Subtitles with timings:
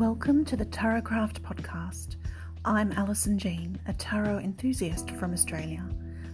[0.00, 2.16] Welcome to the Tarotcraft podcast.
[2.64, 5.84] I'm Alison Jean, a tarot enthusiast from Australia.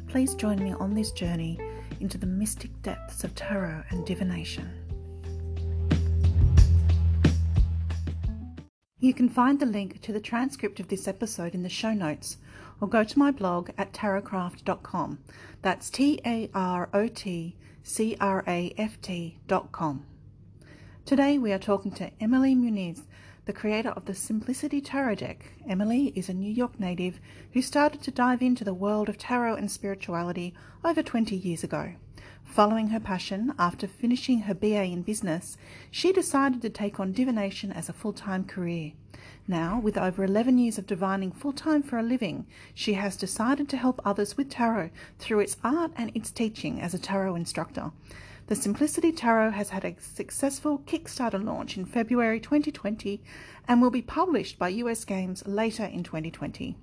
[0.06, 1.58] Please join me on this journey
[1.98, 4.70] into the mystic depths of tarot and divination.
[9.00, 12.36] You can find the link to the transcript of this episode in the show notes
[12.80, 15.18] or go to my blog at tarotcraft.com.
[15.62, 20.06] That's T A R O T C R A F T.com.
[21.04, 23.02] Today we are talking to Emilie Muniz,
[23.46, 25.52] the creator of the Simplicity Tarot deck.
[25.68, 27.20] Emilie is a New York native
[27.52, 30.52] who started to dive into the world of tarot and spirituality
[30.84, 31.92] over 20 years ago.
[32.44, 35.56] Following her passion, after finishing her BA in business,
[35.92, 38.92] she decided to take on divination as a full time career.
[39.46, 43.68] Now, with over 11 years of divining full time for a living, she has decided
[43.68, 47.92] to help others with tarot through its art and its teaching as a tarot instructor.
[48.48, 53.20] The Simplicity Tarot has had a successful Kickstarter launch in February 2020
[53.66, 56.76] and will be published by US Games later in 2020.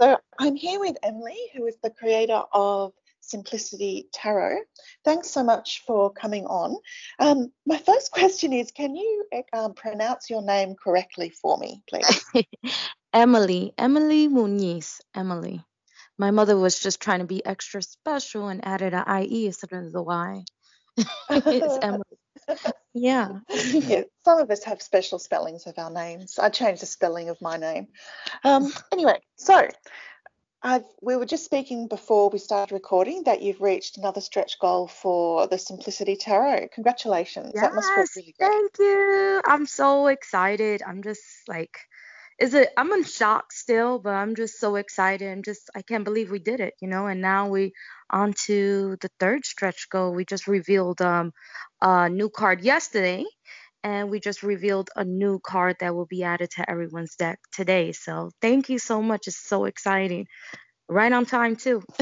[0.00, 4.58] So I'm here with Emilie, who is the creator of Simplicity Tarot.
[5.04, 6.76] Thanks so much for coming on.
[7.20, 12.24] Um, my first question is Can you um, pronounce your name correctly for me, please?
[13.12, 15.64] Emilie, Emilie Muniz, Emilie.
[16.22, 19.90] My mother was just trying to be extra special and added an IE instead of
[19.90, 20.44] the Y.
[21.28, 22.04] it's Emilie.
[22.94, 23.40] Yeah.
[23.50, 24.02] yeah.
[24.24, 26.38] Some of us have special spellings of our names.
[26.38, 27.88] I changed the spelling of my name.
[28.44, 29.66] Um, anyway, so
[30.62, 34.86] I've, we were just speaking before we started recording that you've reached another stretch goal
[34.86, 36.68] for the Simplicity Tarot.
[36.72, 37.50] Congratulations.
[37.52, 38.48] Yes, that must feel really great.
[38.48, 39.42] Thank you.
[39.44, 40.82] I'm so excited.
[40.86, 41.80] I'm just like
[42.42, 46.04] is it i'm in shock still but i'm just so excited and just i can't
[46.04, 47.72] believe we did it you know and now we
[48.12, 50.12] on to the third stretch goal.
[50.12, 51.32] We just revealed um
[51.80, 53.24] a new card yesterday
[53.82, 57.92] and we just revealed a new card that will be added to everyone's deck today.
[57.92, 59.26] So thank you so much.
[59.26, 60.26] It's so exciting.
[60.88, 61.82] Right on time too.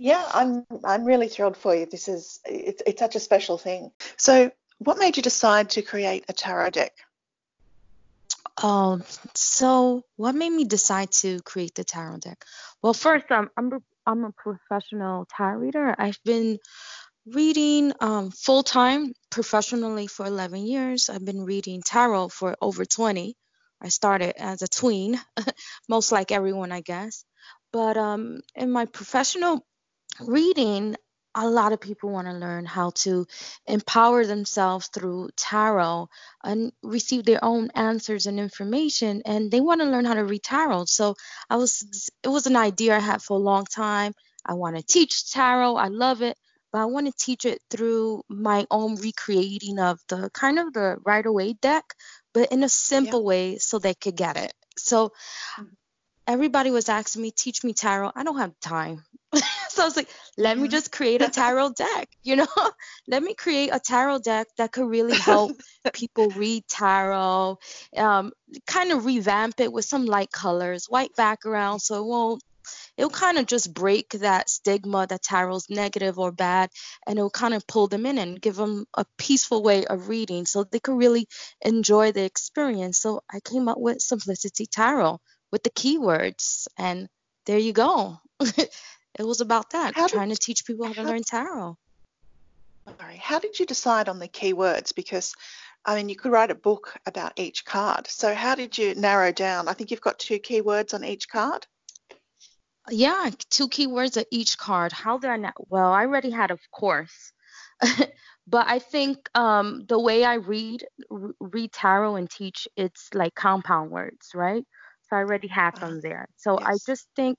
[0.00, 1.84] Yeah i'm i'm really thrilled for you.
[1.84, 3.90] This is it's, it's such a special thing.
[4.16, 6.92] So what made you decide to create a tarot deck
[8.62, 9.04] um,
[9.34, 12.44] so what made me decide to create the tarot deck?
[12.82, 13.70] Well, first, um, I'm
[14.06, 15.94] I'm a professional tarot reader.
[15.98, 16.58] I've been
[17.26, 21.10] reading um, full time professionally for 11 years.
[21.10, 23.36] I've been reading tarot for over 20.
[23.80, 25.20] I started as a tween,
[25.88, 27.24] most like everyone, I guess.
[27.72, 29.64] But um, in my professional
[30.20, 30.96] reading,
[31.44, 33.26] a lot of people want to learn how to
[33.66, 36.08] empower themselves through tarot
[36.42, 40.42] and receive their own answers and information and they want to learn how to read
[40.42, 40.86] tarot.
[40.86, 41.14] So
[41.48, 44.12] i was it was an idea i had for a long time.
[44.44, 45.76] I want to teach tarot.
[45.76, 46.36] I love it
[46.70, 50.96] but i want to teach it through my own recreating of the kind of the
[51.04, 51.94] Rider-Waite deck
[52.34, 54.52] but in a simple way so they could get it.
[54.76, 55.64] So mm-hmm.
[56.28, 59.02] Everybody was asking me teach me tarot i don't have time
[59.68, 60.70] so I was like, let me mm-hmm.
[60.70, 62.46] just create a tarot deck, you know?
[63.08, 65.52] let me create a tarot deck that could really help
[65.92, 67.58] people read tarot,
[67.96, 68.32] um,
[68.66, 72.42] kind of revamp it with some light colors, white background, so it won't
[72.98, 76.68] it'll kind of just break that stigma that tarot's negative or bad
[77.06, 80.44] and it'll kind of pull them in and give them a peaceful way of reading
[80.44, 81.26] so they could really
[81.62, 85.18] enjoy the experience so i came up with simplicity tarot
[85.50, 87.08] with the keywords and
[87.46, 88.70] there you go it
[89.18, 91.76] was about that, how trying did, to teach people how, how to learn tarot.
[92.98, 94.94] Sorry, how did you decide on the keywords?
[94.94, 95.34] Because
[95.84, 98.06] I mean, you could write a book about each card.
[98.08, 99.68] So how did you narrow down?
[99.68, 101.66] I think you've got two keywords on each card.
[102.90, 104.92] Yeah, two keywords at each card.
[104.92, 105.52] How did I know?
[105.68, 107.32] Well, I already had, of course.
[108.46, 110.84] but I think um, the way I read
[111.38, 114.64] read tarot and teach, it's like compound words, right?
[115.08, 116.00] So I already have them uh-huh.
[116.02, 116.28] there.
[116.36, 116.68] So yes.
[116.68, 117.38] I just think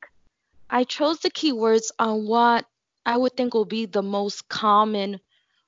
[0.70, 2.66] I chose the keywords on what
[3.06, 5.20] I would think will be the most common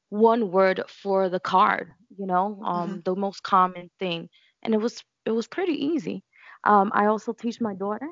[0.10, 3.00] one word for the card, you know, um, mm-hmm.
[3.06, 4.30] the most common thing.
[4.62, 6.24] And it was it was pretty easy.
[6.64, 8.08] Um, I also teach my daughter.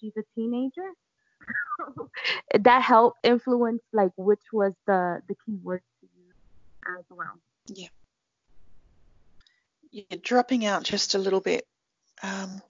[0.00, 0.90] She's a teenager.
[2.60, 6.34] that helped influence like which was the the keyword to use
[6.98, 7.38] as well.
[7.66, 7.88] Yeah.
[9.90, 11.66] You're dropping out just a little bit.
[12.22, 12.62] Um,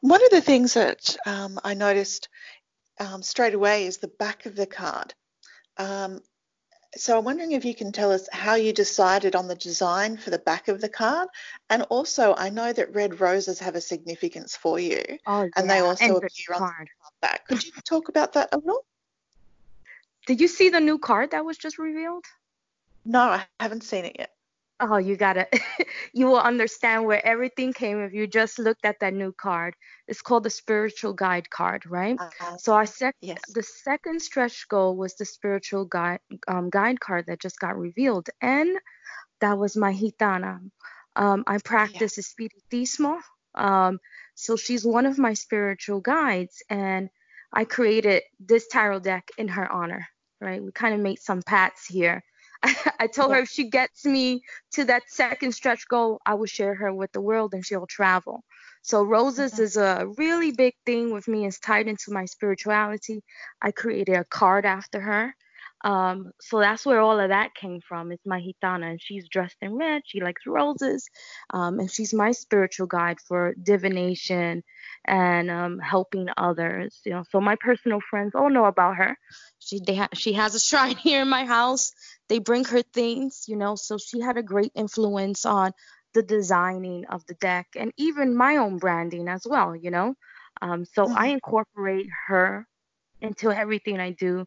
[0.00, 2.28] one of the things that um, I noticed
[3.00, 5.14] um, straight away is the back of the card.
[5.76, 6.20] Um,
[6.94, 10.30] so I'm wondering if you can tell us how you decided on the design for
[10.30, 11.28] the back of the card,
[11.68, 15.48] and also I know that red roses have a significance for you, oh, yeah.
[15.56, 16.86] and they also and appear on the
[17.20, 17.46] back.
[17.48, 18.84] Could you talk about that a little?
[20.26, 22.24] Did you see the new card that was just revealed?
[23.04, 24.32] No, I haven't seen it yet.
[24.78, 25.48] Oh, you got it.
[26.12, 29.74] you will understand where everything came if you just looked at that new card.
[30.06, 32.18] It's called the spiritual guide card, right?
[32.20, 33.40] Uh, so our sec- yes.
[33.54, 38.28] the second stretch goal was the spiritual guide um, guide card that just got revealed,
[38.42, 38.76] and
[39.40, 40.60] that was my gitana.
[41.14, 42.22] Um, I practice yeah.
[42.22, 43.18] espiritismo,
[43.54, 43.98] um,
[44.34, 47.08] so she's one of my spiritual guides, and
[47.50, 50.06] I created this tarot deck in her honor.
[50.38, 50.62] Right?
[50.62, 52.22] We kind of made some pats here
[53.00, 54.42] I told her if she gets me
[54.72, 58.42] to that second stretch goal, I will share her with the world and she'll travel.
[58.82, 61.46] So roses is a really big thing with me.
[61.46, 63.24] It's tied into my spirituality.
[63.60, 65.34] I created a card after her.
[65.84, 68.10] Um, so that's where all of that came from.
[68.10, 70.02] It's my gitana, and she's dressed in red.
[70.06, 71.08] She likes roses,
[71.50, 74.64] um, and she's my spiritual guide for divination
[75.04, 77.00] and um, helping others.
[77.04, 79.16] You know, so my personal friends all know about her.
[79.58, 81.92] She they ha- she has a shrine here in my house
[82.28, 85.72] they bring her things, you know, so she had a great influence on
[86.14, 90.14] the designing of the deck and even my own branding as well, you know.
[90.62, 91.18] Um, so mm-hmm.
[91.18, 92.66] I incorporate her
[93.20, 94.46] into everything I do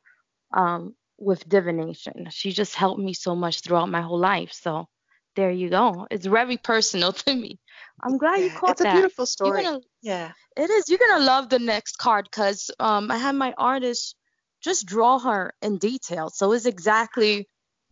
[0.54, 2.28] um, with divination.
[2.32, 4.52] She just helped me so much throughout my whole life.
[4.52, 4.88] So
[5.36, 6.08] there you go.
[6.10, 7.60] It's very personal to me.
[8.02, 8.88] I'm glad yeah, you caught it's that.
[8.88, 9.64] It's a beautiful story.
[9.64, 10.32] Gonna, yeah.
[10.58, 10.90] It is.
[10.90, 14.16] You're gonna love the next card because um, I had my artist
[14.62, 16.30] just draw her in detail.
[16.30, 17.48] So it's exactly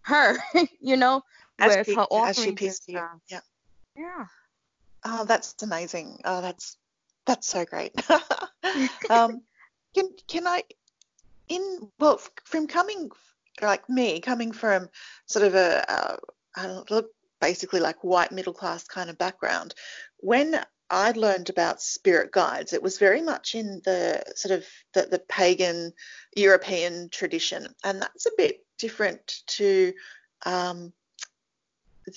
[0.07, 0.37] her,
[0.81, 1.23] you know,
[1.59, 2.37] as with she, her offerings.
[2.37, 3.01] As she pissed you.
[3.29, 3.39] Yeah.
[3.95, 4.25] Yeah.
[5.05, 6.21] Oh, that's amazing.
[6.25, 6.77] Oh, that's
[7.25, 7.93] that's so great.
[9.09, 9.41] um,
[9.93, 10.63] can can I,
[11.49, 13.11] in well, from coming
[13.61, 14.89] like me, coming from
[15.25, 16.19] sort of a,
[16.55, 17.09] I don't look
[17.41, 19.73] basically like white middle class kind of background,
[20.17, 25.07] when I learned about spirit guides, it was very much in the sort of the,
[25.09, 25.91] the pagan
[26.35, 29.93] European tradition, and that's a bit different to,
[30.45, 30.93] um,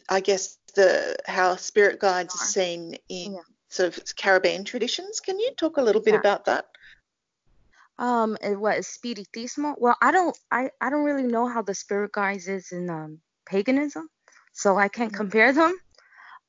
[0.09, 3.41] I guess, the how spirit guides are seen in yeah.
[3.69, 5.21] sort of Caribbean traditions.
[5.21, 6.67] Can you talk a little bit about that?
[7.99, 9.75] Um, what is spiritismo?
[9.79, 13.21] Well, I don't, I, I don't really know how the spirit guides is in um,
[13.47, 14.09] paganism,
[14.53, 15.17] so I can't mm-hmm.
[15.19, 15.79] compare them.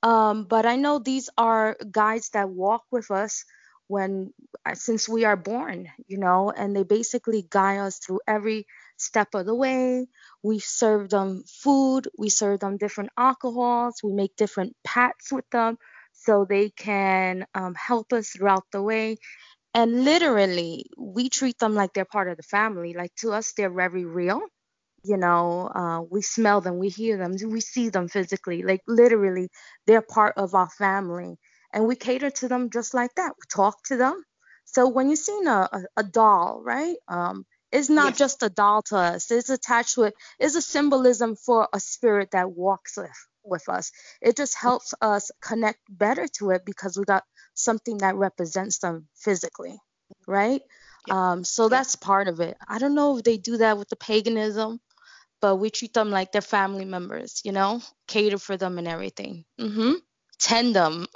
[0.03, 3.45] Um, but I know these are guides that walk with us
[3.87, 4.33] when
[4.65, 8.65] uh, since we are born, you know, and they basically guide us through every
[9.01, 10.07] step of the way.
[10.43, 15.77] We serve them food, we serve them different alcohols, we make different pats with them
[16.13, 19.17] so they can um, help us throughout the way.
[19.73, 22.93] And literally, we treat them like they're part of the family.
[22.93, 24.41] Like to us, they're very real.
[25.03, 28.63] You know, uh, we smell them, we hear them, we see them physically.
[28.63, 29.49] Like literally,
[29.87, 31.37] they're part of our family.
[31.73, 33.33] And we cater to them just like that.
[33.37, 34.23] We talk to them.
[34.65, 36.95] So when you're seeing a, a, a doll, right?
[37.07, 38.17] Um, it's not yes.
[38.17, 39.31] just a doll to us.
[39.31, 43.91] It's attached with it's a symbolism for a spirit that walks with with us.
[44.21, 47.23] It just helps us connect better to it because we got
[47.53, 49.77] something that represents them physically,
[50.27, 50.61] right?
[51.07, 51.31] Yeah.
[51.31, 51.69] Um, so yeah.
[51.69, 52.57] that's part of it.
[52.67, 54.79] I don't know if they do that with the paganism,
[55.41, 59.45] but we treat them like they're family members, you know, cater for them and everything.
[59.59, 59.93] Mm-hmm.
[60.39, 61.07] Tend them.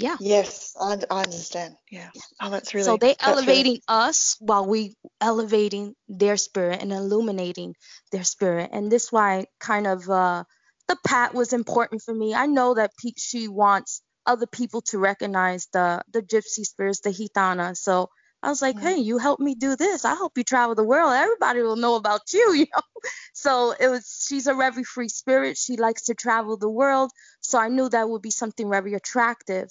[0.00, 0.16] Yeah.
[0.18, 1.74] Yes, I, I understand.
[1.90, 2.08] Yeah.
[2.40, 2.84] Oh, that's really.
[2.84, 3.82] So they elevating really...
[3.86, 7.74] us while we elevating their spirit and illuminating
[8.10, 10.44] their spirit, and this why kind of uh,
[10.88, 12.34] the pat was important for me.
[12.34, 17.76] I know that she wants other people to recognize the the gypsy spirits, the gitana
[17.76, 18.08] So
[18.42, 18.86] I was like, mm-hmm.
[18.86, 20.06] hey, you help me do this.
[20.06, 21.12] I help you travel the world.
[21.12, 23.10] Everybody will know about you, you know.
[23.34, 24.24] So it was.
[24.26, 25.58] She's a very free spirit.
[25.58, 27.10] She likes to travel the world.
[27.42, 29.68] So I knew that would be something very attractive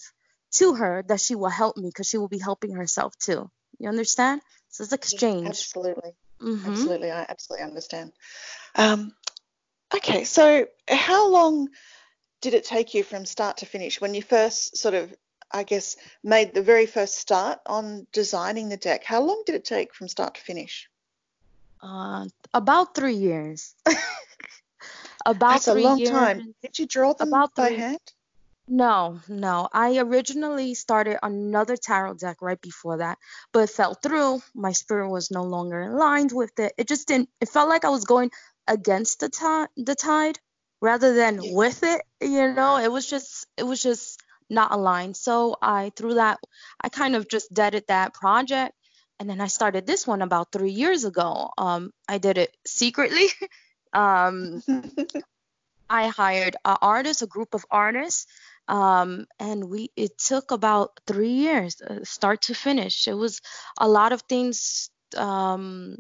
[0.52, 3.50] to her that she will help me because she will be helping herself too.
[3.78, 4.42] You understand?
[4.70, 5.48] So it's exchange.
[5.48, 6.12] Absolutely.
[6.42, 6.70] Mm-hmm.
[6.72, 7.12] Absolutely.
[7.12, 8.14] I absolutely understand.
[8.76, 9.14] Um,
[9.96, 11.70] okay, so how long
[12.42, 15.14] did it take you from start to finish when you first sort of,
[15.52, 19.04] I guess, made the very first start on designing the deck?
[19.04, 20.90] How long did it take from start to finish?
[21.82, 23.74] Uh, about three years.
[25.26, 26.10] about That's three a long years.
[26.10, 26.54] time.
[26.62, 28.00] Did you draw them about by three, hand?
[28.72, 29.68] No, no.
[29.74, 33.18] I originally started another tarot deck right before that,
[33.52, 34.44] but it fell through.
[34.54, 36.74] My spirit was no longer aligned with it.
[36.78, 37.30] It just didn't.
[37.42, 38.30] It felt like I was going
[38.68, 40.38] against the tide, the tide,
[40.82, 42.04] rather than with it.
[42.22, 44.22] You know, it was just, it was just
[44.52, 45.18] not aligned.
[45.18, 46.38] So I threw that.
[46.80, 48.76] I kind of just deaded that project,
[49.20, 51.50] and then I started this one about three years ago.
[51.58, 53.30] Um, I did it secretly.
[53.94, 54.62] um,
[55.90, 58.28] I hired an artist, a group of artists
[58.70, 63.42] um, and we it took about three years uh, start to finish it was
[63.80, 65.98] a lot of things um,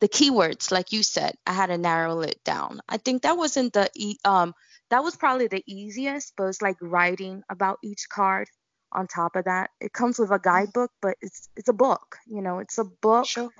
[0.00, 2.80] the keywords, like you said, I had to narrow it down.
[2.88, 4.54] I think that wasn't the e- um
[4.90, 8.48] that was probably the easiest, but it's like writing about each card
[8.92, 9.70] on top of that.
[9.80, 13.26] It comes with a guidebook, but it's it's a book, you know, it's a book
[13.26, 13.50] Sure.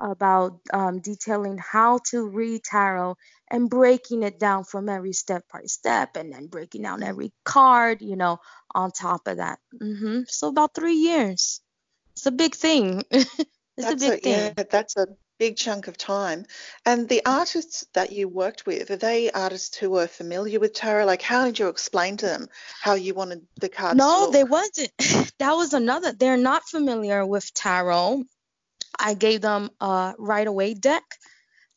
[0.00, 3.16] About um, detailing how to read tarot
[3.50, 8.02] and breaking it down from every step by step and then breaking down every card,
[8.02, 8.38] you know,
[8.74, 9.58] on top of that.
[9.78, 11.60] hmm So about three years.
[12.14, 13.04] It's a big thing.
[13.10, 13.36] it's
[13.76, 14.54] That's a big thing.
[14.56, 15.06] yeah, that's a
[15.38, 16.46] big chunk of time.
[16.84, 21.06] And the artists that you worked with, are they artists who were familiar with tarot?
[21.06, 22.48] Like, how did you explain to them
[22.80, 24.92] how you wanted the cards to No, they wasn't.
[25.38, 26.12] That was another.
[26.12, 28.24] They're not familiar with tarot.
[28.98, 31.04] I gave them a Rider-Waite deck,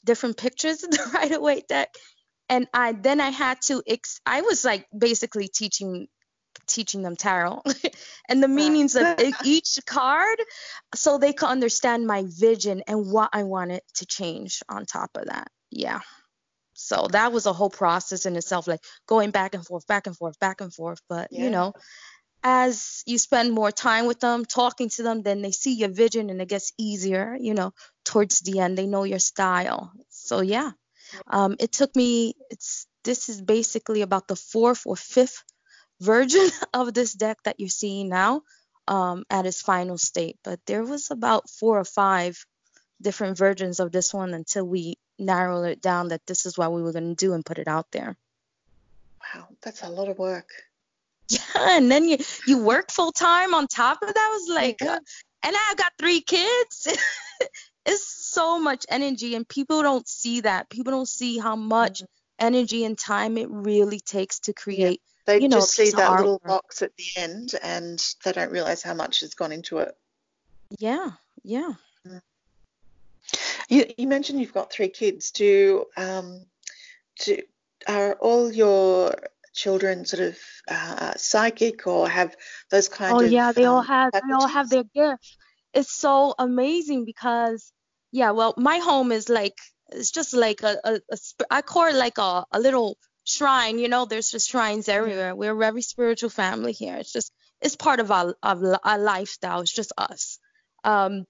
[0.05, 1.89] different pictures of the Rider-Waite deck,
[2.49, 3.81] and I then I had to.
[3.87, 6.07] Ex- I was like basically teaching
[6.67, 7.61] teaching them tarot
[8.29, 9.05] and the meanings of
[9.43, 10.39] each card
[10.95, 15.25] so they could understand my vision and what I wanted to change on top of
[15.25, 15.47] that.
[15.69, 16.01] Yeah.
[16.73, 20.15] So that was a whole process in itself, like going back and forth, back and
[20.15, 20.99] forth, back and forth.
[21.07, 21.43] But Yeah.
[21.43, 21.73] you know,
[22.43, 26.29] as you spend more time with them, talking to them, then they see your vision
[26.29, 28.77] and it gets easier, you know, towards the end.
[28.77, 29.91] They know your style.
[30.09, 30.71] So yeah.
[31.27, 35.43] Um, it took me it's this is basically about the fourth or fifth
[35.99, 38.43] version of this deck that you're seeing now
[38.87, 40.37] um, at its final state.
[40.43, 42.45] But there was about four or five
[43.01, 46.81] different versions of this one until we narrowed it down that this is what we
[46.81, 48.15] were going to do and put it out there.
[49.21, 50.49] Wow, that's a lot of work.
[51.31, 54.93] Yeah, and then you you work full time on top of that was like, Yeah.
[54.93, 54.99] uh,
[55.43, 56.87] and i've got three kids.
[57.85, 60.69] it's so much energy, and people don't see that.
[60.69, 62.03] People don't see how much
[62.39, 65.01] energy and time it really takes to create.
[65.25, 68.81] They You know, just see that little box at the end and they don't realize
[68.81, 69.95] how much has gone into it.
[70.79, 71.11] Yeah,
[71.43, 71.73] yeah.
[73.69, 75.31] You, you mentioned you've got three kids.
[75.31, 76.45] Do um,
[77.23, 77.37] do
[77.87, 79.13] are all your
[79.53, 82.35] children sort of uh, psychic or have
[82.69, 85.37] those kind Oh of Oh yeah, they all um, have they all have their gifts.
[85.73, 87.71] It's so amazing because
[88.11, 89.57] yeah, well, my home is like
[89.89, 93.79] it's just like a, a, a sp- I call it like a, a little shrine,
[93.79, 95.35] you know, there's just shrines everywhere.
[95.35, 96.97] We're a very spiritual family here.
[96.97, 97.31] It's just
[97.61, 99.61] it's part of our of our lifestyle.
[99.61, 100.39] It's just us.
[100.83, 101.25] Um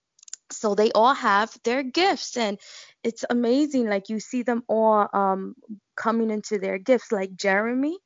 [0.52, 2.60] so they all have their gifts and
[3.04, 5.56] it's amazing like you see them all um
[5.96, 7.98] coming into their gifts like Jeremy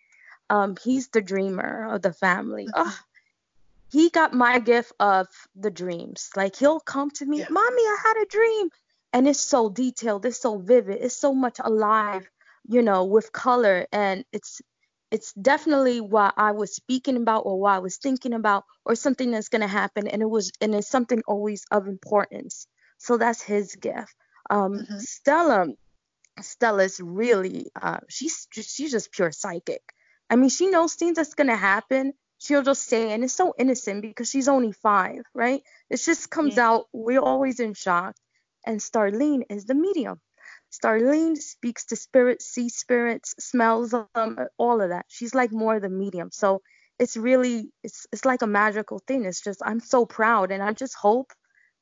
[0.50, 2.68] um he's the dreamer of the family.
[2.76, 2.98] Oh,
[3.92, 6.30] he got my gift of the dreams.
[6.36, 7.48] Like he'll come to me, Yeah.
[7.50, 8.70] Mommy, I had a dream.
[9.14, 12.30] And it's so detailed, it's so vivid, it's so much alive,
[12.68, 13.88] you know, with color.
[13.92, 14.62] And it's
[15.12, 19.32] it's definitely what I was speaking about or what I was thinking about or something
[19.32, 20.08] that's gonna happen.
[20.08, 22.68] And it was and it's something always of importance.
[22.98, 24.14] So that's his gift.
[24.50, 25.00] Um Mhm.
[25.02, 25.68] Stella
[26.42, 29.82] Stella's really uh she's she's just pure psychic.
[30.30, 32.14] I mean, she knows things that's gonna happen.
[32.40, 35.64] She'll just say, and it's so innocent because she's only five, right?
[35.90, 36.64] It just comes Yeah.
[36.64, 36.88] out.
[36.94, 38.16] We're always in shock.
[38.66, 40.22] And Starlene is the medium.
[40.72, 45.06] Starlene speaks to spirits, sees spirits, smells them, all of that.
[45.10, 46.30] She's like more the medium.
[46.32, 46.62] So
[47.00, 49.26] it's really, it's it's like a magical thing.
[49.26, 51.32] It's just I'm so proud, and I just hope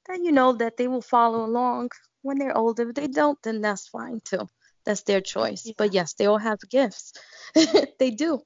[0.07, 1.89] that you know that they will follow along
[2.23, 2.89] when they're older.
[2.89, 4.47] If they don't, then that's fine too.
[4.85, 5.71] That's their choice.
[5.77, 7.13] But yes, they all have gifts.
[7.99, 8.41] they do.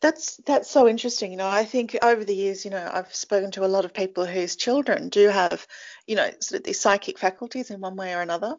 [0.00, 1.30] That's that's so interesting.
[1.30, 3.92] You know, I think over the years, you know, I've spoken to a lot of
[3.92, 5.66] people whose children do have,
[6.06, 8.56] you know, sort of these psychic faculties in one way or another,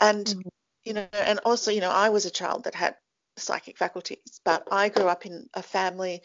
[0.00, 0.42] and Mhm.
[0.84, 2.94] you know, and also, you know, I was a child that had
[3.36, 6.22] psychic faculties, but I grew up in a family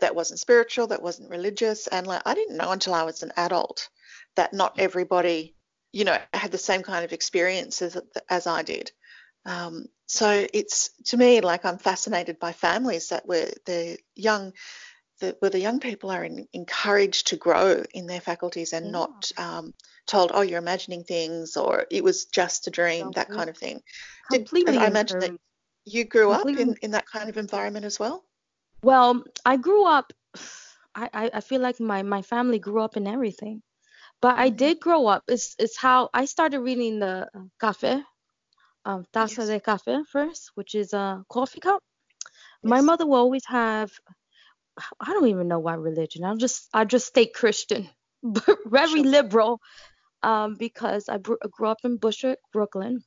[0.00, 3.32] that wasn't spiritual, that wasn't religious, and like I didn't know until I was an
[3.36, 3.88] adult
[4.34, 5.56] that not everybody,
[5.92, 7.96] you know, had the same kind of experiences
[8.28, 8.90] as I did.
[9.44, 14.52] Um, so it's to me like I'm fascinated by families that were the young,
[15.20, 18.92] the, where the young people are in, encouraged to grow in their faculties and Yeah.
[18.92, 19.74] not um,
[20.06, 23.82] told, oh, you're imagining things or it was just a dream, that kind of thing.
[24.30, 25.32] Did, I imagine that
[25.84, 28.24] you grew up in, in that kind of environment as well.
[28.82, 30.12] Well, I grew up.
[30.94, 33.62] I, I, feel like my, my family grew up in everything,
[34.20, 34.56] but I Mhm.
[34.56, 35.22] did grow up.
[35.28, 38.04] It's it's how I started reading the uh, café,
[38.84, 39.46] um, taza Yes.
[39.46, 41.82] de café first, which is a coffee cup.
[42.62, 43.92] My mother will always have.
[45.00, 46.24] I don't even know what religion.
[46.24, 47.88] I'll just I just stay Christian,
[48.22, 49.04] but very Sure.
[49.04, 49.60] liberal,
[50.22, 53.02] um, because I grew up in Bushwick, Brooklyn,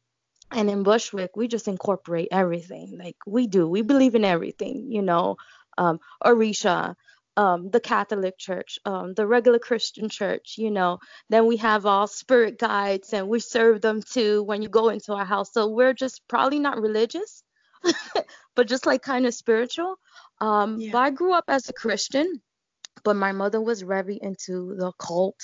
[0.51, 2.97] and in Bushwick we just incorporate everything.
[2.99, 5.37] Like we do, we believe in everything, you know.
[5.77, 6.95] Um, Orisha,
[7.35, 10.99] um, the Catholic Church, um, the regular Christian church, you know.
[11.29, 15.13] Then we have all spirit guides and we serve them too when you go into
[15.13, 15.51] our house.
[15.53, 17.43] So we're just probably not religious,
[18.55, 19.95] but just like kind of spiritual.
[20.39, 20.91] Um, yeah.
[20.91, 22.41] But I grew up as a Christian,
[23.03, 25.39] but my mother was very into the occult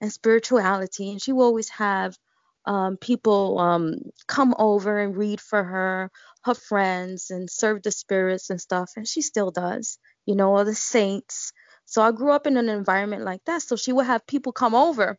[0.00, 2.16] and spirituality, and she would always have
[2.66, 3.96] um, people um,
[4.28, 6.10] come over and read for her,
[6.44, 10.64] her friends, and serve the spirits and stuff, and she still does you know, all
[10.64, 11.52] the saints.
[11.86, 13.62] So I grew up in an environment like that.
[13.62, 15.18] So she would have people come over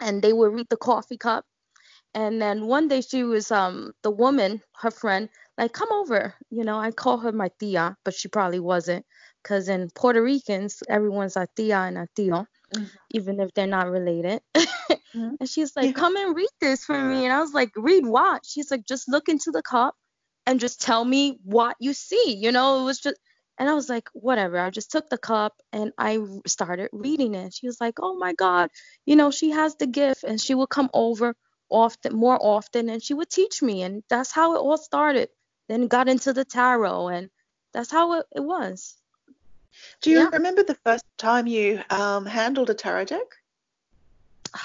[0.00, 1.44] and they would read the coffee cup.
[2.14, 5.28] And then one day she was um the woman, her friend,
[5.58, 6.34] like come over.
[6.50, 9.06] You know, I call her my tia, but she probably wasn't,
[9.42, 12.84] because in Puerto Ricans everyone's a tia and a tío, mm-hmm.
[13.10, 14.40] even if they're not related.
[14.56, 15.34] mm-hmm.
[15.40, 17.24] And she's like, come and read this for me.
[17.24, 18.44] And I was like, read what?
[18.44, 19.94] She's like, just look into the cup
[20.44, 22.36] and just tell me what you see.
[22.36, 23.16] You know, it was just
[23.58, 24.58] and I was like, whatever.
[24.58, 27.54] I just took the cup and I started reading it.
[27.54, 28.70] She was like, oh my God,
[29.06, 31.34] you know, she has the gift and she would come over
[31.70, 33.82] often, more often, and she would teach me.
[33.82, 35.30] And that's how it all started.
[35.68, 37.30] Then got into the tarot, and
[37.72, 38.96] that's how it, it was.
[40.02, 40.28] Do you yeah.
[40.32, 43.26] remember the first time you um, handled a tarot deck?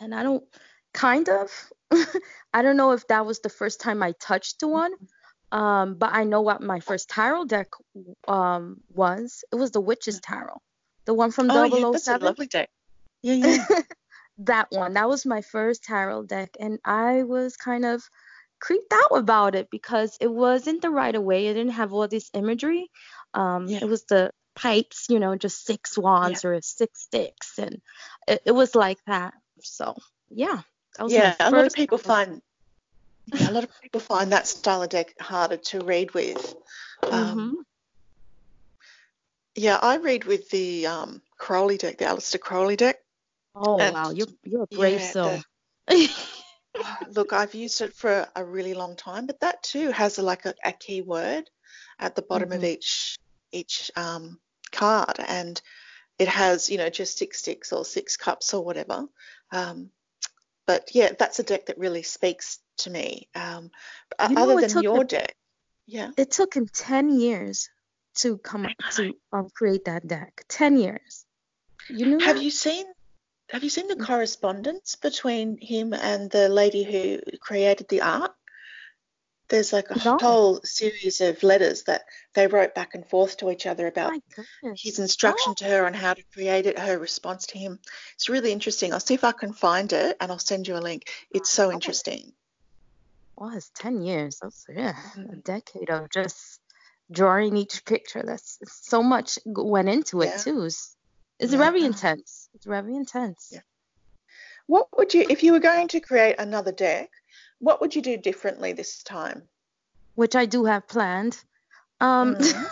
[0.00, 0.42] And I don't,
[0.92, 1.48] kind of.
[2.52, 4.92] I don't know if that was the first time I touched one.
[4.94, 5.04] Mm-hmm
[5.52, 7.68] um, but I know what my first tarot deck
[8.26, 9.44] um, was.
[9.52, 10.60] It was the Witch's Tarot,
[11.04, 11.78] the one from oh, 007.
[11.78, 12.70] Yeah, that's a lovely deck.
[13.24, 13.66] Yeah, yeah.
[14.38, 14.94] that one.
[14.94, 18.02] That was my first tarot deck, and I was kind of
[18.58, 21.50] creeped out about it because it wasn't the Rider-Waite.
[21.50, 22.90] It didn't have all this imagery.
[23.34, 23.78] Um, yeah.
[23.82, 26.50] It was the pipes, you know, just six wands yeah.
[26.50, 27.80] or six sticks, and
[28.28, 29.34] it, it was like that.
[29.62, 29.96] So
[30.30, 30.60] yeah.
[31.06, 32.42] yeah, a lot of people find
[33.32, 36.54] a lot of people find that style of deck harder to read with.
[37.02, 37.52] Um, mm-hmm.
[39.54, 42.96] Yeah, I read with the um, Crowley deck, the Aleister Crowley deck.
[43.54, 45.40] Oh and, wow, you're you're a brave yeah, soul.
[45.86, 46.10] The,
[47.14, 50.46] look, I've used it for a really long time, but that too has a, like
[50.46, 51.50] a, a key word
[51.98, 52.58] at the bottom mm-hmm.
[52.58, 53.11] of each
[53.52, 54.38] each um,
[54.70, 55.60] card, and
[56.18, 59.06] it has you know just six sticks or six cups or whatever.
[59.52, 59.90] Um,
[60.66, 63.28] but yeah, that's a deck that really speaks to me.
[63.34, 63.70] Um,
[64.28, 65.34] you know, other than your deck,
[65.86, 66.10] yeah.
[66.16, 67.68] It took him ten years
[68.16, 70.44] to come up to um, create that deck.
[70.48, 71.24] Ten years.
[71.88, 72.24] You know.
[72.24, 72.44] Have that?
[72.44, 72.86] you seen?
[73.50, 78.32] Have you seen the correspondence between him and the lady who created the art?
[79.52, 80.16] There's like a no.
[80.18, 84.14] whole series of letters that they wrote back and forth to each other about
[84.76, 85.54] his instruction oh.
[85.54, 87.78] to her on how to create it, her response to him.
[88.14, 88.94] It's really interesting.
[88.94, 91.10] I'll see if I can find it and I'll send you a link.
[91.30, 92.32] It's so interesting.
[93.36, 94.38] Well, it's 10 years.
[94.40, 95.40] That's yeah, a mm-hmm.
[95.40, 96.58] decade of just
[97.10, 98.22] drawing each picture.
[98.24, 100.36] That's so much went into it yeah.
[100.38, 100.62] too.
[100.64, 100.96] It's,
[101.38, 101.58] it's yeah.
[101.58, 102.48] very intense.
[102.54, 103.50] It's very intense.
[103.52, 103.60] Yeah.
[104.66, 107.10] What would you, if you were going to create another deck,
[107.62, 109.42] what would you do differently this time?
[110.16, 111.38] Which I do have planned.
[112.00, 112.64] Um, mm-hmm.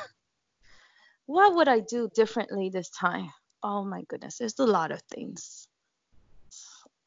[1.26, 3.31] what would I do differently this time?
[3.62, 5.68] Oh my goodness, there's a lot of things.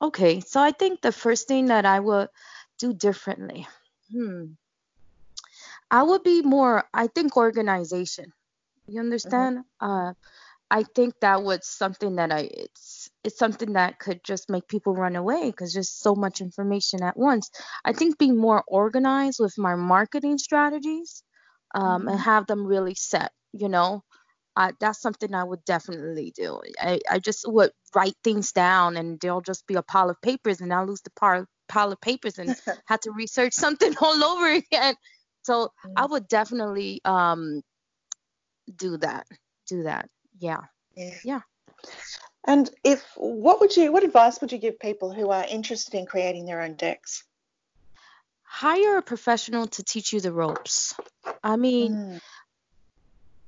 [0.02, 2.30] Okay, so I think the first thing that I would
[2.80, 3.68] do differently,
[4.10, 4.46] hmm,
[5.92, 8.32] I would be more, I think, organization.
[8.88, 9.66] You understand?
[9.82, 9.92] Mm-hmm.
[9.92, 10.14] Uh,
[10.72, 12.93] I think that was something that I, it's
[13.24, 17.18] it's something that could just make people run away because there's so much information at
[17.18, 17.50] once.
[17.86, 21.24] I think being more organized with my marketing strategies
[21.74, 22.10] um, mm-hmm.
[22.10, 24.04] and have them really set, you know,
[24.56, 26.60] uh, that's something I would definitely do.
[26.80, 30.62] I, I just would write things down and there'll just be a pile of papers
[30.62, 32.56] and I'll lose the pile of papers and
[32.86, 34.96] have to research something all over again.
[35.44, 35.94] So mm-hmm.
[35.96, 37.62] I would definitely um,
[38.76, 39.28] do that.
[39.68, 40.10] Do that.
[40.38, 40.62] Yeah.
[40.96, 41.14] Yeah.
[41.24, 41.40] yeah.
[42.46, 46.06] And if what would you what advice would you give people who are interested in
[46.06, 47.24] creating their own decks?
[48.44, 50.94] Hire a professional to teach you the ropes.
[51.44, 52.22] I mean, mm.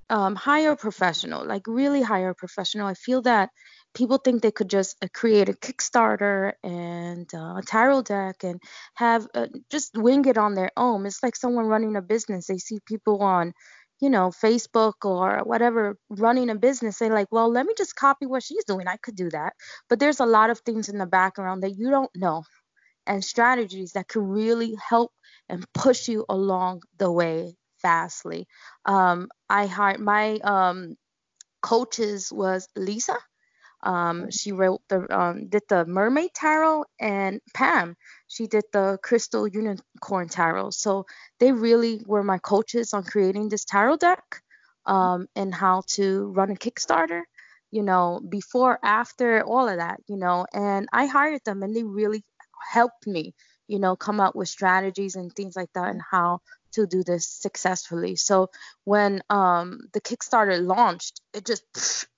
[0.10, 2.88] um, hire a professional, like really hire a professional.
[2.88, 3.50] I feel that
[3.94, 8.62] people think they could just uh, create a Kickstarter and uh, a tarot deck and
[8.96, 11.06] have uh, just wing it on their own.
[11.06, 12.48] It's like someone running a business.
[12.48, 13.54] They see people on
[14.02, 18.26] you know, Facebook or whatever running a business, say like, well, let me just copy
[18.26, 18.88] what she's doing.
[18.88, 19.54] I could do that.
[19.90, 22.44] But there's a lot of things in the background that you don't know
[23.08, 25.12] and strategies that could really help
[25.50, 28.48] and push you along the way fastly.
[28.86, 30.96] Um, I hired my um,
[31.62, 33.18] coaches was Lisa.
[33.84, 37.96] Um, she wrote the um, did the Mermaid Tarot and Pam
[38.28, 41.06] she did the crystal unicorn tarot so
[41.40, 44.42] they really were my coaches on creating this tarot deck
[44.86, 47.24] um, and how to run a Kickstarter,
[47.72, 50.46] you know, before, after, all of that, you know.
[50.54, 52.24] And I hired them and they really
[52.72, 53.34] helped me,
[53.68, 56.40] you know, come up with strategies and things like that and how
[56.76, 58.16] to do this successfully.
[58.16, 58.50] So
[58.84, 61.64] when um the Kickstarter launched, it just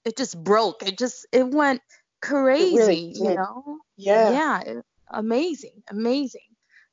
[0.05, 0.83] it just broke.
[0.83, 1.81] It just it went
[2.21, 3.79] crazy, it really you know.
[3.97, 4.31] Yeah.
[4.31, 6.41] Yeah, it, amazing, amazing.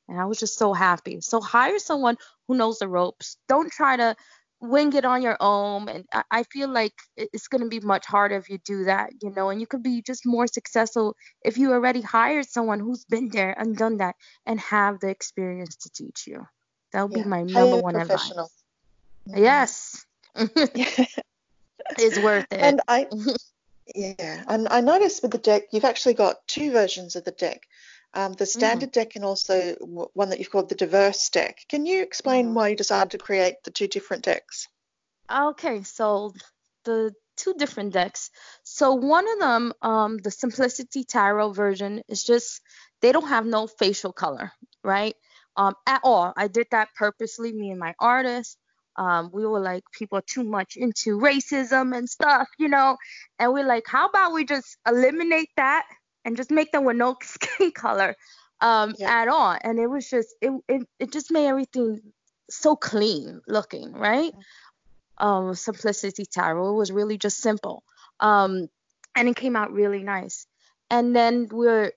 [0.07, 1.21] And I was just so happy.
[1.21, 3.37] So hire someone who knows the ropes.
[3.47, 4.15] Don't try to
[4.61, 5.89] wing it on your own.
[5.89, 9.11] And I, I feel like it's going to be much harder if you do that,
[9.21, 13.05] you know, and you could be just more successful if you already hired someone who's
[13.05, 16.45] been there and done that and have the experience to teach you.
[16.95, 17.23] That would yeah.
[17.23, 18.31] be my number one advice.
[18.31, 19.43] Mm-hmm.
[19.43, 20.05] Yes.
[20.35, 22.57] it's worth it.
[22.57, 23.07] And I
[23.95, 27.67] yeah, and I noticed with the deck you've actually got two versions of the deck
[28.15, 28.59] um, the mm-hmm.
[28.59, 28.93] standard mm.
[28.93, 29.75] deck and also
[30.13, 31.65] one that you've called the diverse deck.
[31.67, 32.53] Can you explain mm.
[32.53, 34.69] why you decided to create the two different decks?
[35.29, 36.33] Okay, so
[36.85, 38.31] the two different decks.
[38.63, 42.61] So one of them, um, the Simplicity Tarot version, is just
[43.01, 45.15] they don't have no facial color, right?
[45.57, 46.33] Um, at all.
[46.35, 48.57] I did that purposely, me and my artist.
[48.97, 52.97] Um, we were like, people are too much into racism and stuff, you know,
[53.39, 55.85] and we're like, how about we just eliminate that
[56.23, 58.15] and just make them with no skin color
[58.61, 59.21] um, yeah.
[59.21, 59.57] at all.
[59.61, 62.01] And it was just it, it it just made everything
[62.49, 64.33] so clean looking, right?
[65.17, 67.83] Um, Simplicity Tarot was really just simple.
[68.19, 68.69] Um,
[69.15, 70.45] and it came out really nice.
[70.89, 71.91] And then we're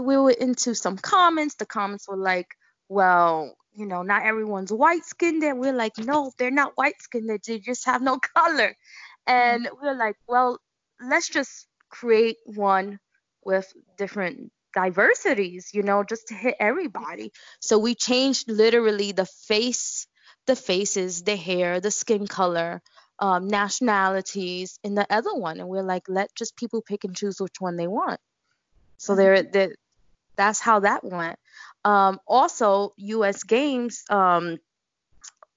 [0.00, 1.54] we were into some comments.
[1.54, 2.48] The comments were like,
[2.88, 5.42] well, you know, not everyone's white skinned.
[5.42, 7.28] And we're like, no, they're not white skinned.
[7.28, 8.76] They just have no color.
[9.26, 9.74] And mm-hmm.
[9.82, 10.58] we're like, well,
[11.00, 12.98] let's just create one
[13.44, 17.32] with different diversities, you know, just to hit everybody.
[17.60, 20.06] So we changed literally the face,
[20.46, 22.82] the faces, the hair, the skin color,
[23.18, 25.60] um, nationalities in the other one.
[25.60, 28.20] And we're like, let just people pick and choose which one they want.
[28.98, 29.18] So mm-hmm.
[29.18, 29.74] they're, they're
[30.36, 31.38] that's how that went.
[31.84, 33.42] Um, also, U.S.
[33.42, 34.58] Games, um,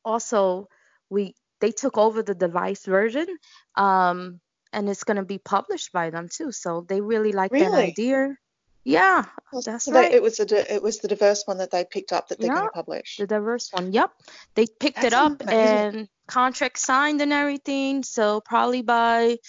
[0.04, 0.70] also
[1.10, 3.28] we they took over the device version.
[3.76, 4.40] Um,
[4.74, 6.52] and it's going to be published by them too.
[6.52, 7.66] So they really like really?
[7.66, 8.38] that idea.
[8.84, 9.26] Yeah,
[9.66, 10.12] that's so right.
[10.12, 12.48] They, it was a it was the diverse one that they picked up that they're
[12.48, 13.18] yep, going to publish.
[13.18, 13.92] The diverse one.
[13.92, 14.12] Yep,
[14.56, 15.60] they picked that's it up amazing.
[15.60, 18.04] and contract signed and everything.
[18.04, 19.40] So probably by,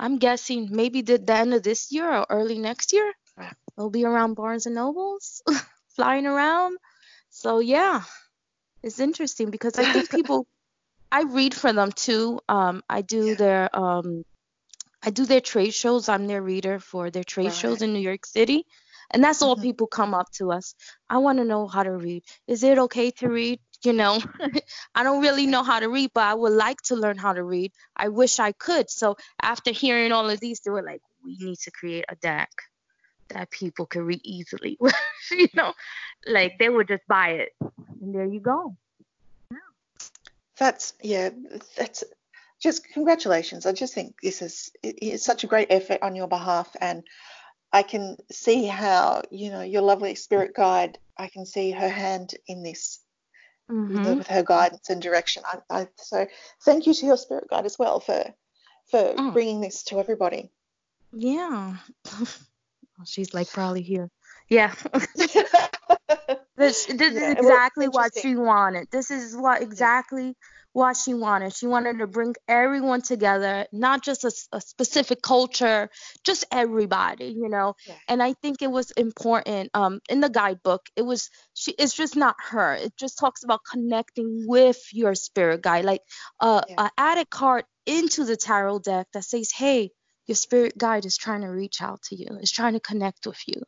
[0.00, 3.12] I'm guessing maybe the, the end of this year or early next year,
[3.76, 5.42] it'll be around Barnes and Nobles,
[5.96, 6.78] flying around.
[7.30, 8.02] So yeah,
[8.82, 10.46] it's interesting because I think people.
[11.14, 12.40] I read for them too.
[12.48, 13.34] Um, I do yeah.
[13.34, 14.24] their um,
[15.02, 16.08] I do their trade shows.
[16.08, 17.54] I'm their reader for their trade right.
[17.54, 18.66] shows in New York City.
[19.10, 19.62] And that's all mm-hmm.
[19.62, 20.74] people come up to us.
[21.10, 22.22] I want to know how to read.
[22.46, 23.60] Is it okay to read?
[23.84, 24.20] You know,
[24.94, 27.42] I don't really know how to read, but I would like to learn how to
[27.42, 27.72] read.
[27.96, 28.88] I wish I could.
[28.88, 32.50] So after hearing all of these, they were like, we need to create a deck
[33.32, 34.78] that people could read easily.
[35.30, 35.72] you know,
[36.26, 37.50] like they would just buy it.
[38.00, 38.76] And there you go.
[39.50, 39.58] Yeah.
[40.58, 41.30] That's, yeah,
[41.76, 42.04] that's
[42.62, 43.66] just congratulations.
[43.66, 47.02] I just think this is it's such a great effort on your behalf, and
[47.72, 50.98] I can see how you know your lovely spirit guide.
[51.18, 53.00] I can see her hand in this
[53.70, 54.18] mm-hmm.
[54.18, 55.42] with her guidance and direction.
[55.44, 56.26] I, I, so
[56.64, 58.32] thank you to your spirit guide as well for
[58.90, 59.30] for oh.
[59.32, 60.50] bringing this to everybody.
[61.12, 61.76] Yeah,
[63.04, 64.10] she's like probably here.
[64.48, 64.74] Yeah.
[66.56, 68.88] this, this yeah, is exactly what she wanted.
[68.90, 70.36] This is what exactly
[70.72, 71.54] what she wanted.
[71.54, 75.90] She wanted to bring everyone together, not just a, a specific culture,
[76.24, 77.74] just everybody, you know.
[77.86, 77.94] Yeah.
[78.08, 79.70] And I think it was important.
[79.74, 81.74] Um, in the guidebook, it was she.
[81.78, 82.74] It's just not her.
[82.74, 86.02] It just talks about connecting with your spirit guide, like
[86.40, 86.88] uh, yeah.
[86.96, 89.90] add a card into the tarot deck that says, "Hey,
[90.32, 92.38] your spirit guide is trying to reach out to you.
[92.40, 93.62] Is trying to connect with you."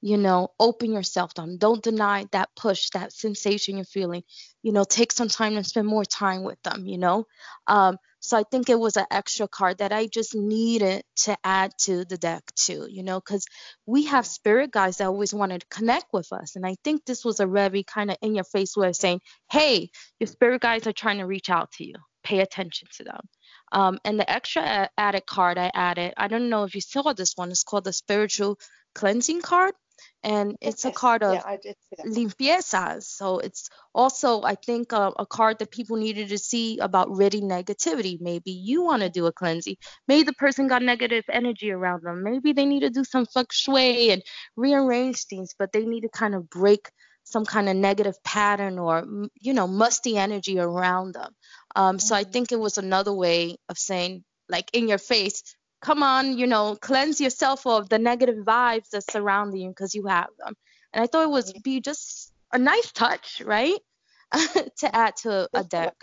[0.00, 4.22] you know open yourself them don't deny that push that sensation you're feeling
[4.62, 7.26] you know take some time and spend more time with them you know
[7.66, 11.72] um, so i think it was an extra card that i just needed to add
[11.78, 13.44] to the deck too you know because
[13.86, 17.24] we have spirit guides that always wanted to connect with us and i think this
[17.24, 20.86] was a very kind of in your face way of saying hey your spirit guides
[20.86, 23.20] are trying to reach out to you pay attention to them
[23.72, 27.32] um, and the extra added card i added i don't know if you saw this
[27.36, 28.58] one it's called the spiritual
[28.94, 29.74] cleansing card
[30.22, 31.72] and it's a card of yeah,
[32.06, 33.04] limpiezas.
[33.04, 37.48] So it's also, I think, uh, a card that people needed to see about ridding
[37.48, 38.20] negativity.
[38.20, 39.76] Maybe you want to do a cleansing.
[40.08, 42.22] Maybe the person got negative energy around them.
[42.22, 44.22] Maybe they need to do some feng shui and
[44.56, 46.90] rearrange things, but they need to kind of break
[47.24, 49.06] some kind of negative pattern or
[49.40, 51.32] you know musty energy around them
[51.76, 52.32] Um, so I mm-hmm.
[52.32, 55.42] think it was another way of saying, like, in your face,
[55.80, 60.06] come on, you know, cleanse yourself of the negative vibes that surround you because you
[60.06, 60.54] have them.
[60.92, 63.78] And I thought it would be just a nice touch, right?
[64.32, 65.94] to add to a deck.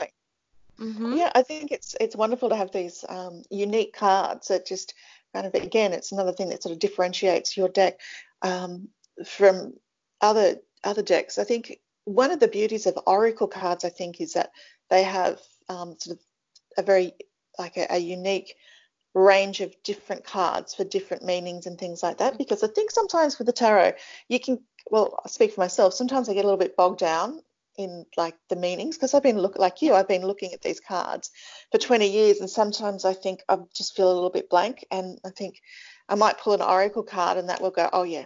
[0.79, 1.13] Mm-hmm.
[1.13, 4.93] Yeah, I think it's it's wonderful to have these um, unique cards that just
[5.33, 7.99] kind of again, it's another thing that sort of differentiates your deck
[8.41, 8.89] um,
[9.25, 9.73] from
[10.21, 11.39] other other decks.
[11.39, 14.51] I think one of the beauties of Oracle cards, I think, is that
[14.89, 16.23] they have um, sort of
[16.77, 17.13] a very
[17.57, 18.55] like a, a unique
[19.13, 22.37] range of different cards for different meanings and things like that.
[22.37, 23.93] Because I think sometimes with the tarot,
[24.29, 24.59] you can,
[24.91, 27.41] well, I speak for myself, sometimes I get a little bit bogged down
[27.77, 30.79] in like the meanings because I've been look like you, I've been looking at these
[30.79, 31.31] cards
[31.71, 35.19] for 20 years, and sometimes I think I just feel a little bit blank, and
[35.25, 35.61] I think
[36.09, 38.25] I might pull an oracle card, and that will go, oh yeah,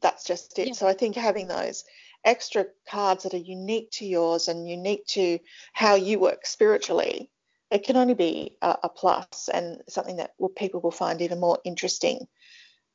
[0.00, 0.68] that's just it.
[0.68, 0.74] Yeah.
[0.74, 1.84] So I think having those
[2.26, 5.38] extra cards that are unique to yours and unique to
[5.72, 7.30] how you work spiritually
[7.70, 11.40] it can only be a, a plus and something that will, people will find even
[11.40, 12.26] more interesting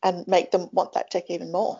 [0.03, 1.79] and make them want that deck even more.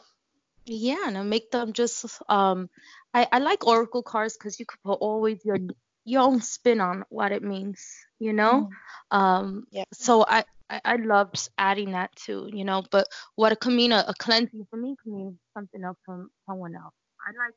[0.65, 2.69] Yeah, and make them just um
[3.13, 5.57] I, I like oracle cards because you could put always your
[6.05, 7.83] your own spin on what it means,
[8.19, 8.69] you know?
[9.11, 9.17] Mm.
[9.17, 9.85] Um yeah.
[9.93, 13.91] so I, I, I loved adding that too, you know, but what it could mean
[13.91, 16.93] a, a cleansing for me mean something else from someone else.
[17.25, 17.55] I like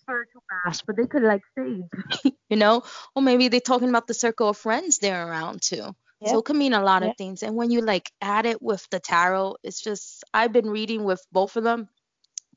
[0.00, 2.82] spiritual mass, but they could like say, you know,
[3.14, 5.94] or maybe they're talking about the circle of friends they're around too.
[6.20, 6.32] Yeah.
[6.32, 7.10] So it can mean a lot yeah.
[7.10, 7.42] of things.
[7.42, 11.24] And when you like add it with the tarot, it's just I've been reading with
[11.30, 11.88] both of them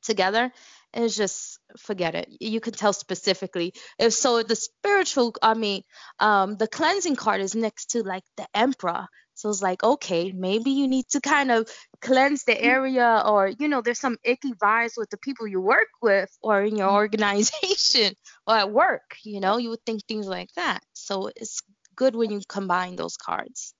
[0.01, 0.51] together,
[0.93, 2.27] and it's just forget it.
[2.39, 3.73] You can tell specifically.
[3.99, 5.83] If so, the spiritual, I mean,
[6.19, 9.07] um, the cleansing card is next to like the Emperor,
[9.41, 11.67] so it's like, okay, maybe you need to kind of
[11.99, 15.87] cleanse the area, or you know, there's some icky vibes with the people you work
[15.99, 16.95] with, or in your mm-hmm.
[16.97, 18.13] organization,
[18.47, 19.15] or at work.
[19.23, 20.81] You know, you would think things like that.
[20.93, 21.63] So it's
[21.95, 23.73] good when you combine those cards.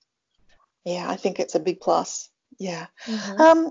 [0.84, 2.28] Yeah, I think it's a big plus.
[2.58, 2.86] Yeah.
[3.06, 3.40] Mm-hmm.
[3.40, 3.70] Um,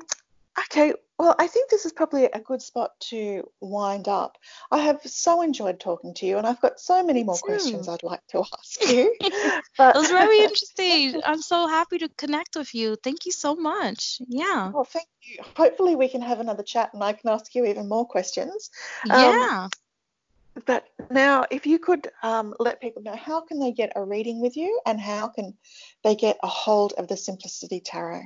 [0.60, 4.40] okay, well, I think this is probably a good spot to wind up.
[4.72, 8.02] I have so enjoyed talking to you, and I've got so many more questions I'd
[8.02, 9.16] like to ask you.
[9.78, 9.96] But...
[9.96, 11.22] it was very interesting.
[11.24, 12.96] I'm so happy to connect with you.
[12.96, 14.20] Thank you so much.
[14.28, 14.72] Yeah.
[14.72, 15.38] Well, thank you.
[15.56, 18.72] Hopefully, we can have another chat, and I can ask you even more questions.
[19.06, 19.66] Yeah.
[19.66, 24.04] Um, but now, if you could um, let people know how can they get a
[24.04, 25.56] reading with you, and how can
[26.04, 28.24] they get a hold of the Simplicity Tarot?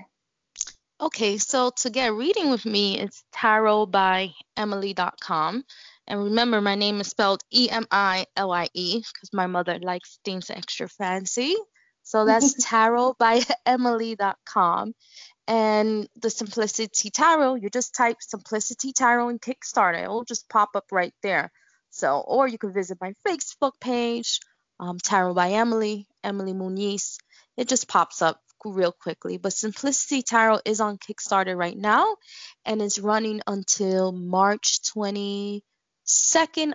[1.02, 5.64] Okay, so to get reading with me, it's tarotbyemilie.com.
[6.08, 9.78] And remember, my name is spelled E M I L I E because my mother
[9.80, 11.58] likes things extra fancy.
[12.04, 14.96] So that's tarotbyemilie.com.
[15.48, 20.04] And the Simplicity Tarot, you just type Simplicity Tarot in Kickstarter.
[20.04, 21.52] It will just pop up right there.
[21.92, 24.40] So, or you can visit my Facebook page,
[24.80, 27.18] um, Tarot by Emilie, Emilie Muniz.
[27.58, 29.38] It just pops up real quickly.
[29.38, 32.18] But Simplicity Tarot is on Kickstarter right now
[32.66, 35.62] and is running until March 22nd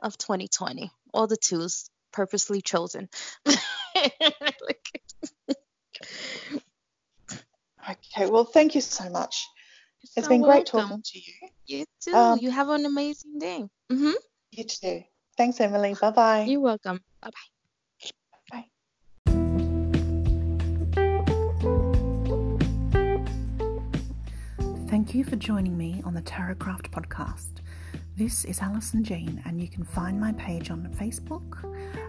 [0.03, 0.91] of 2020.
[1.13, 3.09] All the twos purposely chosen.
[7.91, 9.47] okay, well, thank you so much.
[10.03, 11.35] You're it's so been great talking to you.
[11.67, 12.15] You too.
[12.15, 13.65] Um, you have an amazing day.
[13.93, 14.13] Mm-hmm.
[14.53, 15.03] You too.
[15.37, 15.95] Thanks, Emilie.
[15.95, 16.43] Bye bye.
[16.43, 17.01] You're welcome.
[17.21, 17.60] Bye bye.
[25.01, 27.63] Thank you for joining me on the Tarotcraft podcast.
[28.19, 31.65] This is Alison Jean, and you can find my page on Facebook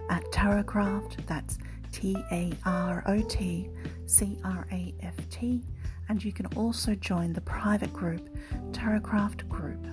[0.10, 1.26] at Tarotcraft.
[1.26, 1.58] That's
[1.94, 3.70] T A R O T
[4.08, 5.64] C R A F T.
[6.10, 8.28] And you can also join the private group
[8.74, 9.88] Tarotcraft Group.